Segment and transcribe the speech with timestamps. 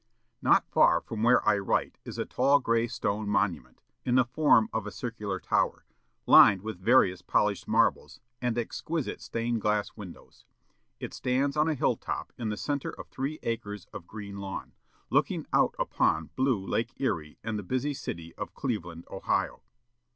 [0.41, 4.67] Not far from where I write is a tall gray stone monument, in the form
[4.73, 5.85] of a circular tower,
[6.25, 10.43] lined with various polished marbles, and exquisite stained glass windows.
[10.99, 14.73] It stands on a hill top in the centre of three acres of green lawn,
[15.11, 19.61] looking out upon blue Lake Erie and the busy city of Cleveland, Ohio.